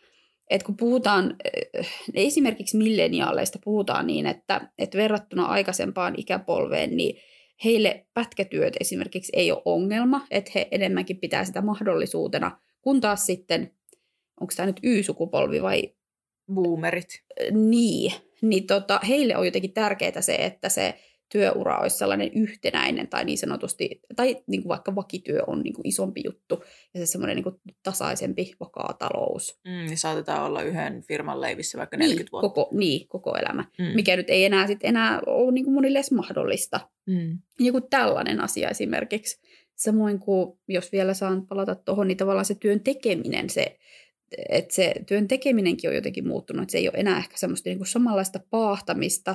[0.50, 7.20] että kun puhutaan eh, esimerkiksi milleniaaleista, puhutaan niin, että, että verrattuna aikaisempaan ikäpolveen, niin
[7.64, 13.74] heille pätkätyöt esimerkiksi ei ole ongelma, että he enemmänkin pitää sitä mahdollisuutena, kun taas sitten,
[14.40, 15.94] onko tämä nyt Y-sukupolvi vai
[16.54, 17.22] boomerit.
[17.50, 21.00] Niin, niin tota, heille on jotenkin tärkeää se, että se
[21.32, 25.88] työura olisi sellainen yhtenäinen tai niin sanotusti, tai niin kuin vaikka vakityö on niin kuin
[25.88, 26.64] isompi juttu
[26.94, 29.60] ja se semmoinen niin kuin tasaisempi vakaa talous.
[29.64, 32.48] Mm, niin saatetaan olla yhden firman leivissä vaikka 40 niin, vuotta.
[32.48, 33.84] Koko, niin, koko elämä, mm.
[33.84, 36.80] mikä nyt ei enää, sit enää ole niin kuin monille edes mahdollista.
[37.06, 37.38] Mm.
[37.58, 39.40] Joku tällainen asia esimerkiksi.
[39.76, 43.78] Samoin kuin, jos vielä saan palata tuohon, niin tavallaan se työn tekeminen, se
[44.48, 47.78] että se työn tekeminenkin on jotenkin muuttunut, että se ei ole enää ehkä semmoista niin
[47.78, 49.34] kuin samanlaista paahtamista.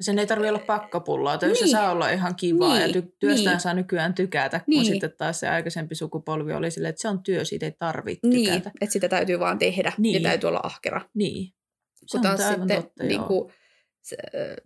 [0.00, 1.72] Sen ei tarvitse olla pakkapullaa, töissä niin.
[1.72, 2.94] saa olla ihan kivaa niin.
[2.94, 3.60] ja ty- työstään niin.
[3.60, 4.84] saa nykyään tykätä, kun niin.
[4.84, 8.44] sitten taas se aikaisempi sukupolvi oli silleen, että se on työ, siitä ei tarvitse niin.
[8.44, 8.70] tykätä.
[8.70, 10.14] Niin, että sitä täytyy vaan tehdä niin.
[10.14, 11.00] ja täytyy olla ahkera.
[11.14, 11.52] Niin.
[11.94, 13.52] Se kun taas sitten totta, niin kuin,
[14.02, 14.16] se,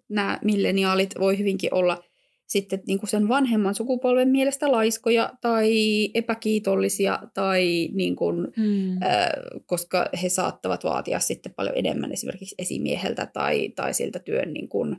[0.08, 2.02] nämä milleniaalit voi hyvinkin olla–
[2.46, 5.70] sitten niin kuin sen vanhemman sukupolven mielestä laiskoja tai
[6.14, 9.02] epäkiitollisia, tai niin kuin, hmm.
[9.02, 9.28] äh,
[9.66, 14.96] koska he saattavat vaatia sitten paljon enemmän esimerkiksi esimieheltä tai, tai siltä työn niin kuin,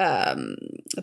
[0.00, 0.40] ähm,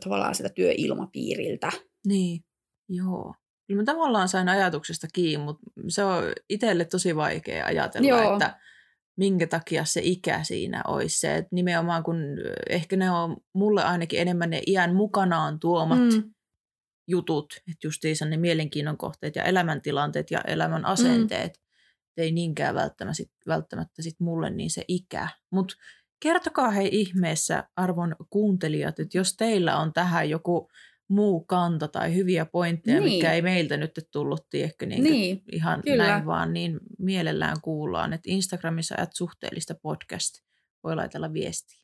[0.04, 1.71] tavallaan sitä työilmapiiriltä.
[2.08, 2.43] Niin,
[2.89, 3.36] joo.
[3.67, 8.34] Kyllä mä tavallaan sain ajatuksesta kiinni, mutta se on itselle tosi vaikea ajatella, Joo.
[8.34, 8.60] että
[9.17, 12.17] minkä takia se ikä siinä olisi se, että nimenomaan kun
[12.69, 16.34] ehkä ne on mulle ainakin enemmän ne iän mukanaan tuomat mm.
[17.08, 22.23] jutut, että justiinsa ne mielenkiinnon kohteet ja elämäntilanteet ja elämän asenteet, mm.
[22.23, 25.28] ei niinkään välttämättä sit, välttämättä sit mulle niin se ikä.
[25.52, 25.75] Mutta
[26.19, 30.69] kertokaa hei ihmeessä arvon kuuntelijat, että jos teillä on tähän joku
[31.08, 33.13] muu kanta tai hyviä pointteja, niin.
[33.13, 36.08] mikä ei meiltä nyt tullut ehkä niin niin, ihan kyllä.
[36.08, 40.36] näin vaan, niin mielellään kuullaan, että Instagramissa ajat suhteellista podcast
[40.84, 41.79] voi laitella viestiä.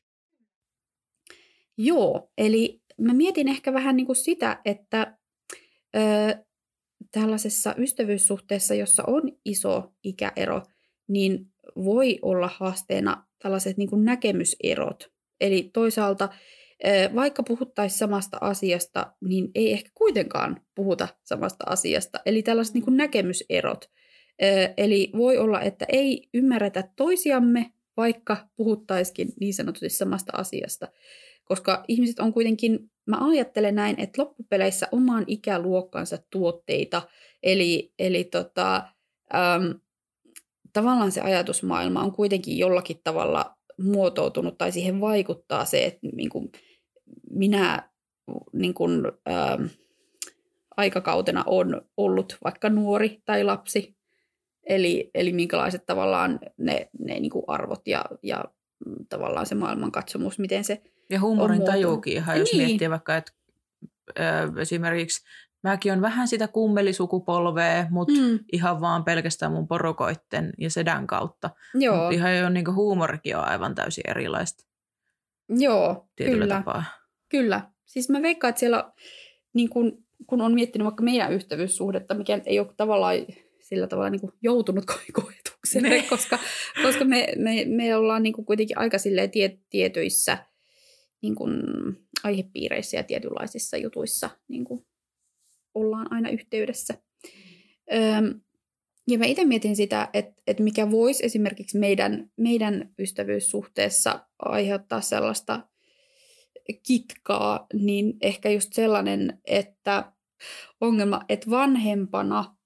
[1.78, 5.18] Joo, eli mä mietin ehkä vähän niin kuin sitä, että
[5.96, 6.00] ö,
[7.12, 10.62] tällaisessa ystävyyssuhteessa, jossa on iso ikäero,
[11.08, 15.12] niin voi olla haasteena tällaiset niin kuin näkemyserot.
[15.40, 16.28] Eli toisaalta
[17.14, 22.20] vaikka puhuttaisiin samasta asiasta, niin ei ehkä kuitenkaan puhuta samasta asiasta.
[22.26, 23.90] Eli tällaiset niin kuin näkemyserot.
[24.76, 30.88] Eli voi olla, että ei ymmärretä toisiamme vaikka puhuttaisikin niin sanotusti samasta asiasta.
[31.44, 37.02] Koska ihmiset on kuitenkin, mä ajattelen näin, että loppupeleissä oman ikäluokkansa tuotteita,
[37.42, 38.76] eli, eli tota,
[39.34, 39.80] äm,
[40.76, 46.52] tavallaan se ajatusmaailma on kuitenkin jollakin tavalla muotoutunut tai siihen vaikuttaa se, että niin kuin
[47.30, 47.88] minä
[48.52, 49.68] niin kuin, äm,
[50.76, 53.96] aikakautena on ollut vaikka nuori tai lapsi.
[54.66, 58.44] Eli, eli minkälaiset tavallaan ne, ne niin kuin arvot ja, ja
[59.08, 62.66] tavallaan se maailmankatsomus, miten se Ja huumorin tajuukin ihan, jos niin.
[62.66, 63.32] miettii vaikka, että
[64.18, 65.24] ö, esimerkiksi
[65.66, 68.38] mäkin on vähän sitä kummelisukupolvea, mutta mm.
[68.52, 71.50] ihan vaan pelkästään mun porukoitten ja sedän kautta.
[71.74, 72.04] Joo.
[72.04, 74.64] Mut ihan jo niin huumorikin on aivan täysin erilaista.
[75.48, 76.54] Joo, kyllä.
[76.54, 76.84] Tapaa.
[77.28, 77.60] Kyllä.
[77.84, 78.92] Siis mä veikkaan, että siellä
[79.54, 83.16] niin kun, kun on miettinyt vaikka meidän ystävyyssuhdetta, mikä ei ole tavallaan
[83.60, 84.84] sillä tavalla niin joutunut
[85.20, 86.02] koetukselle, ne.
[86.02, 86.38] koska,
[86.82, 88.96] koska me, me, me ollaan niin kuitenkin aika
[89.32, 90.38] tie, tietyissä
[91.22, 91.62] niin kuin
[92.24, 94.86] aihepiireissä ja tietynlaisissa jutuissa niin kuin
[95.76, 96.94] ollaan aina yhteydessä.
[97.94, 98.40] Öm,
[99.08, 105.68] ja mä itse mietin sitä, että, että mikä voisi esimerkiksi meidän, meidän ystävyyssuhteessa aiheuttaa sellaista
[106.86, 110.12] kitkaa, niin ehkä just sellainen, että
[110.80, 112.56] ongelma, että vanhempana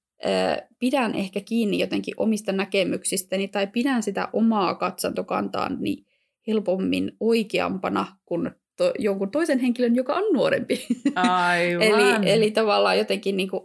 [0.78, 6.04] pidän ehkä kiinni jotenkin omista näkemyksistäni tai pidän sitä omaa katsantokantaani
[6.46, 10.86] helpommin oikeampana kuin to, jonkun toisen henkilön, joka on nuorempi.
[11.14, 11.82] Aivan.
[11.82, 13.62] eli, eli tavallaan jotenkin niin kuin,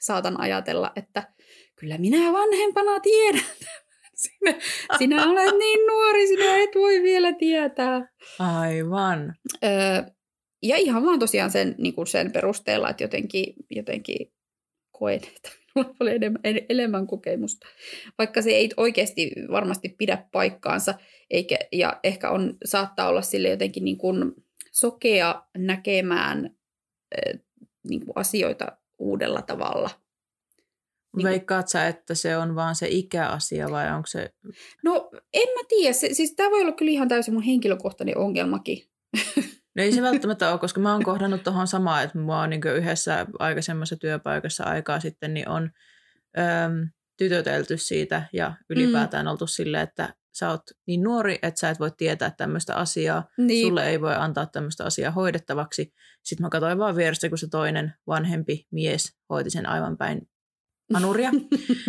[0.00, 1.28] saatan ajatella, että
[1.76, 3.44] kyllä minä vanhempana tiedän
[4.24, 4.54] sinä,
[4.98, 8.08] sinä olet niin nuori, sinä et voi vielä tietää.
[8.38, 9.34] Aivan.
[9.64, 9.70] Öö,
[10.62, 14.32] ja ihan vaan tosiaan sen, niin kuin sen perusteella, että jotenkin, jotenkin
[14.92, 17.66] koen, että minulla on paljon enemmän, enemmän kokemusta.
[18.18, 20.94] Vaikka se ei oikeasti varmasti pidä paikkaansa,
[21.30, 24.32] eikä, ja ehkä on, saattaa olla sille jotenkin niin kuin
[24.76, 27.40] sokea näkemään äh,
[27.88, 29.90] niin kuin asioita uudella tavalla.
[31.16, 34.34] Niin Veikkaat sä, että se on vaan se ikäasia vai onko se...
[34.84, 35.92] No en mä tiedä.
[35.92, 38.84] Se, siis tämä voi olla kyllä ihan täysin mun henkilökohtainen ongelmakin.
[39.76, 42.60] No ei se välttämättä ole, koska mä oon kohdannut tuohon samaa, että mä oon niin
[42.76, 45.70] yhdessä aikaisemmassa työpaikassa aikaa sitten, niin on
[46.38, 49.30] öm, tytötelty siitä ja ylipäätään mm.
[49.30, 53.66] oltu silleen, että sä oot niin nuori, että sä et voi tietää tämmöistä asiaa, niin.
[53.66, 55.92] sulle ei voi antaa tämmöistä asiaa hoidettavaksi.
[56.24, 60.28] Sitten mä katsoin vaan vierestä, kun se toinen vanhempi mies hoiti sen aivan päin
[60.94, 61.30] anuria.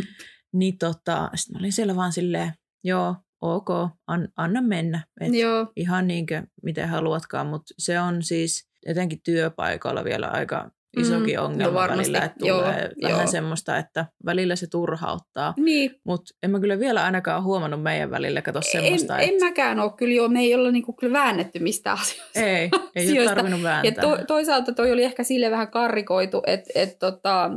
[0.60, 3.70] niin tota, sitten mä olin siellä vaan silleen, joo, ok,
[4.08, 5.06] an, anna mennä.
[5.22, 5.72] Et Joo.
[5.76, 11.45] Ihan niin kuin miten haluatkaan, mutta se on siis etenkin työpaikalla vielä aika isokin mm,
[11.45, 13.28] ongelma no välillä, että tulee joo, vähän joo.
[13.28, 15.54] semmoista, että välillä se turhauttaa.
[15.58, 15.91] Niin.
[16.06, 19.17] Mutta en mä kyllä vielä ainakaan huomannut meidän välillä, kato semmoista.
[19.17, 19.36] En, että...
[19.36, 22.39] en mäkään ole kyllä, joo, me ei olla niinku kyllä väännetty mistään asioista.
[22.39, 23.93] Ei, ei ole tarvinnut vääntää.
[23.95, 27.52] Ja to, toisaalta toi oli ehkä sille vähän karrikoitu, että et tota,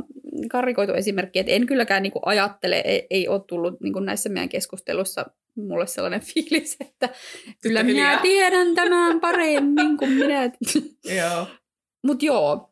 [0.51, 5.25] karrikoitu esimerkki, että en kylläkään niinku ajattele, ei, ei ole tullut niinku näissä meidän keskustelussa
[5.55, 7.09] mulle sellainen fiilis, että
[7.61, 10.43] kyllä minä tiedän tämän paremmin kuin minä.
[11.21, 11.47] joo.
[12.03, 12.70] Mutta joo,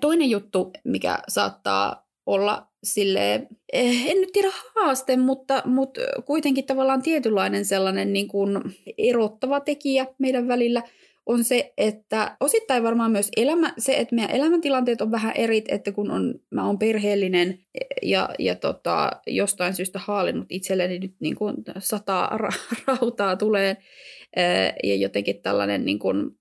[0.00, 3.34] toinen juttu, mikä saattaa olla sille
[3.72, 8.60] eh, en nyt tiedä haaste, mutta, mutta kuitenkin tavallaan tietynlainen sellainen niin kuin
[8.98, 10.82] erottava tekijä meidän välillä–
[11.26, 15.92] on se, että osittain varmaan myös elämä, se, että meidän elämäntilanteet on vähän eri, että
[15.92, 17.58] kun on, mä oon perheellinen
[18.02, 23.76] ja, ja tota, jostain syystä haalinnut itselleni nyt niin kuin sata ra- rautaa tulee
[24.82, 26.38] ja jotenkin tällainen niin kuin,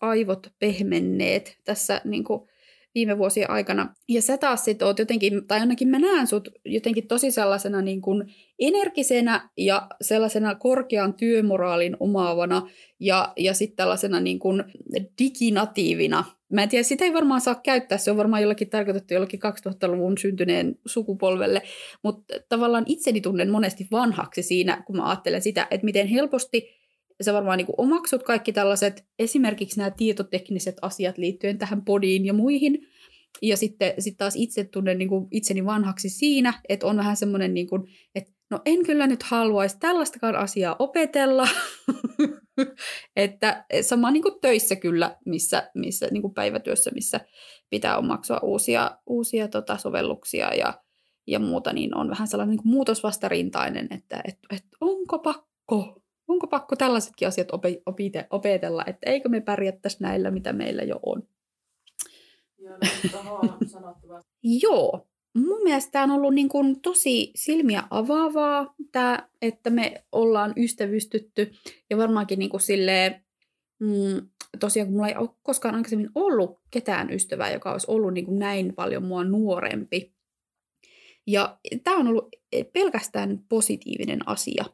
[0.00, 2.48] aivot pehmenneet tässä niin kuin,
[2.96, 3.94] viime vuosien aikana.
[4.08, 8.00] Ja sä taas sit oot jotenkin, tai ainakin mä näen sut jotenkin tosi sellaisena niin
[8.00, 8.24] kuin
[8.58, 12.62] energisenä ja sellaisena korkean työmoraalin omaavana
[13.00, 14.64] ja, ja sitten tällaisena niin kuin
[15.18, 16.24] diginatiivina.
[16.52, 20.18] Mä en tiedä, sitä ei varmaan saa käyttää, se on varmaan jollakin tarkoitettu jollakin 2000-luvun
[20.18, 21.62] syntyneen sukupolvelle,
[22.02, 26.85] mutta tavallaan itseni tunnen monesti vanhaksi siinä, kun mä ajattelen sitä, että miten helposti
[27.22, 32.86] sä varmaan niin omaksut kaikki tällaiset, esimerkiksi nämä tietotekniset asiat liittyen tähän podiin ja muihin,
[33.42, 37.66] ja sitten sit taas itse tunnen niin itseni vanhaksi siinä, että on vähän semmoinen, niin
[37.66, 37.82] kuin,
[38.14, 41.48] että no en kyllä nyt haluaisi tällaistakaan asiaa opetella.
[43.16, 47.20] että sama niin kuin töissä kyllä, missä, missä niin kuin päivätyössä, missä
[47.70, 50.82] pitää omaksua uusia, uusia tota, sovelluksia ja,
[51.26, 56.46] ja muuta, niin on vähän sellainen niin kuin muutosvastarintainen, että et, et, onko pakko, onko
[56.46, 57.48] pakko tällaisetkin asiat
[57.86, 61.22] opite, opetella, että eikö me pärjättäisi näillä, mitä meillä jo on.
[62.58, 62.78] Joo,
[64.62, 70.52] Joo, mun mielestä tämä on ollut niin kuin tosi silmiä avaavaa, tää, että me ollaan
[70.56, 71.52] ystävystytty.
[71.90, 73.24] Ja varmaankin niin kuin silleen,
[73.78, 74.28] mm,
[74.60, 78.38] tosiaan kun mulla ei ole koskaan aikaisemmin ollut ketään ystävää, joka olisi ollut niin kuin
[78.38, 80.12] näin paljon mua nuorempi.
[81.26, 82.28] Ja tämä on ollut
[82.72, 84.64] pelkästään positiivinen asia.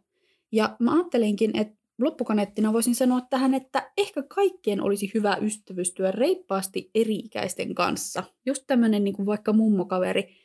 [0.53, 6.91] Ja mä ajattelinkin, että loppukaneettina voisin sanoa tähän, että ehkä kaikkien olisi hyvä ystävystyä reippaasti
[6.95, 8.25] eri-ikäisten kanssa.
[8.47, 10.37] Just tämmöinen niin kuin vaikka mummokaveri,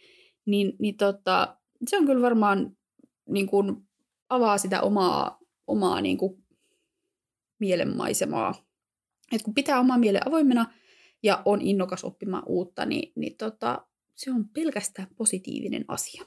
[0.46, 2.78] niin, niin tota, se on kyllä varmaan
[3.30, 3.76] niin kuin,
[4.30, 6.44] avaa sitä omaa, omaa niin kuin,
[7.60, 8.54] mielenmaisemaa.
[9.32, 10.74] Et kun pitää omaa mielen avoimena
[11.24, 16.26] ja on innokas oppimaan uutta, niin, niin tota, se on pelkästään positiivinen asia.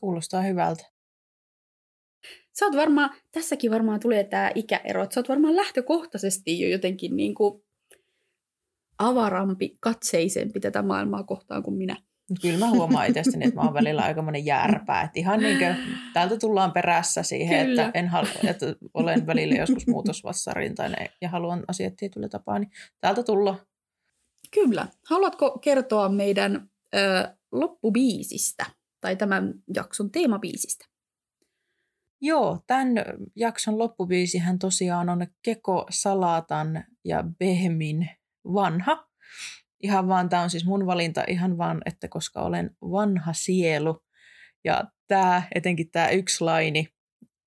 [0.00, 0.95] Kuulostaa hyvältä.
[2.58, 7.16] Sä oot varmaan, tässäkin varmaan tulee tämä ikäero, että sä oot varmaan lähtökohtaisesti jo jotenkin
[7.16, 7.62] niin kuin
[8.98, 11.96] avarampi, katseisempi tätä maailmaa kohtaan kuin minä.
[12.42, 15.02] Kyllä mä huomaan itsestäni, että mä oon välillä aika monen järpää.
[15.02, 15.76] Että ihan niin kuin,
[16.12, 17.86] täältä tullaan perässä siihen, Kyllä.
[17.86, 23.22] että, en halua, että olen välillä joskus muutosvassarintainen ja haluan asiat tietyllä tapaa, niin täältä
[23.22, 23.58] tulla.
[24.50, 24.88] Kyllä.
[25.08, 26.98] Haluatko kertoa meidän ö,
[27.52, 28.66] loppubiisistä
[29.00, 30.95] tai tämän jakson teemabiisistä?
[32.20, 32.94] Joo, tämän
[33.36, 38.08] jakson loppubiisihän tosiaan on Keko Salatan ja Behmin
[38.44, 39.06] vanha.
[39.82, 44.02] Ihan vaan, tämä on siis mun valinta ihan vaan, että koska olen vanha sielu.
[44.64, 46.88] Ja tämä, etenkin tämä yksi laini,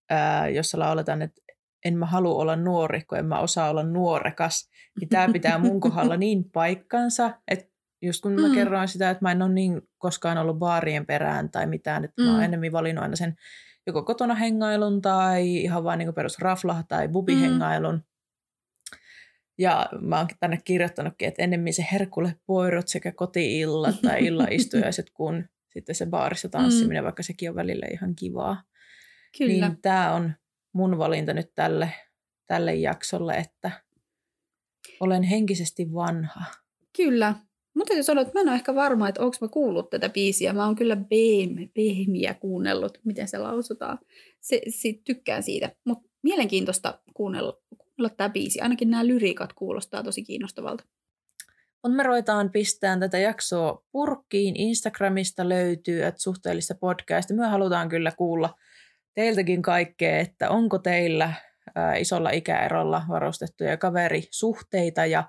[0.10, 1.42] ää, jossa lauletaan, että
[1.86, 5.80] en mä halua olla nuori, kun en mä osaa olla nuorekas, niin tämä pitää mun
[5.90, 7.66] kohdalla niin paikkansa, että
[8.02, 8.54] just kun mä mm.
[8.54, 12.26] kerroin sitä, että mä en ole niin koskaan ollut baarien perään tai mitään, että mm.
[12.26, 12.46] mä oon mm.
[12.46, 13.36] enemmän valinnut aina sen
[13.88, 17.96] joko kotona hengailun tai ihan vain niin perus rafla tai bubihengailun.
[17.96, 18.02] Mm.
[19.58, 25.50] Ja mä oon tänne kirjoittanutkin, että ennemmin se Herkule Poirot sekä kotiillat tai illaistujaiset kuin
[25.68, 27.06] sitten se baarissa tanssiminen, mm.
[27.06, 28.64] vaikka sekin on välillä ihan kivaa.
[29.38, 29.68] Kyllä.
[29.68, 30.34] Niin tämä on
[30.74, 31.94] mun valinta nyt tälle,
[32.48, 33.72] tälle jaksolle, että
[35.00, 36.46] olen henkisesti vanha.
[36.98, 37.36] Kyllä.
[37.76, 40.54] Mutta täytyy sanoa, että mä en ole ehkä varma, että onko mä kuullut tätä biisiä.
[40.54, 40.98] Mä oon kyllä
[41.76, 44.00] Behmiä kuunnellut, miten se lausutaan.
[44.42, 45.72] Se, se, tykkään siitä.
[45.86, 48.62] Mutta mielenkiintoista kuunnella, kuunnella tämä biisi.
[48.62, 50.84] Ainakin nämä lyriikat kuulostaa tosi kiinnostavalta.
[51.84, 54.56] Mutta me ruvetaan pistämään tätä jaksoa purkkiin.
[54.56, 57.34] Instagramista löytyy, että suhteellista podcasta.
[57.34, 58.56] Me halutaan kyllä kuulla
[59.14, 61.34] teiltäkin kaikkea, että onko teillä
[62.00, 65.24] isolla ikäerolla varustettuja kaverisuhteita ja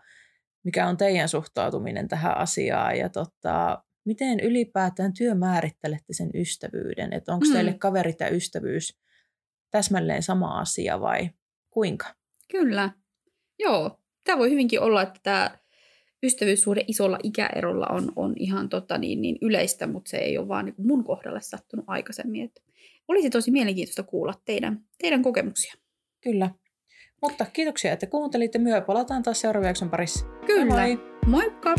[0.64, 7.32] mikä on teidän suhtautuminen tähän asiaan ja tota, miten ylipäätään työ määrittelette sen ystävyyden, että
[7.32, 7.52] onko mm.
[7.52, 8.98] teille kaverit ja ystävyys
[9.70, 11.30] täsmälleen sama asia vai
[11.70, 12.14] kuinka?
[12.50, 12.90] Kyllä,
[13.58, 14.00] joo.
[14.24, 15.58] Tämä voi hyvinkin olla, että tämä
[16.22, 20.64] ystävyyssuhde isolla ikäerolla on, on ihan tota niin, niin yleistä, mutta se ei ole vaan
[20.64, 22.44] niin mun kohdalle sattunut aikaisemmin.
[22.44, 22.60] Että
[23.08, 25.74] olisi tosi mielenkiintoista kuulla teidän, teidän kokemuksia.
[26.20, 26.50] Kyllä.
[27.22, 28.58] Mutta kiitoksia, että kuuntelitte.
[28.58, 30.26] Myö palataan taas seuraavaksi parissa.
[30.46, 30.74] Kyllä.
[30.74, 30.98] Moi.
[31.26, 31.74] Moikka!